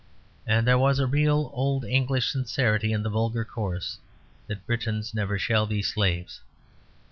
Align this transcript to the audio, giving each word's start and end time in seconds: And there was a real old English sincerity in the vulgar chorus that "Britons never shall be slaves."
And 0.47 0.65
there 0.65 0.79
was 0.79 0.97
a 0.97 1.05
real 1.05 1.51
old 1.53 1.85
English 1.85 2.31
sincerity 2.31 2.91
in 2.91 3.03
the 3.03 3.09
vulgar 3.11 3.45
chorus 3.45 3.99
that 4.47 4.65
"Britons 4.65 5.13
never 5.13 5.37
shall 5.37 5.67
be 5.67 5.83
slaves." 5.83 6.41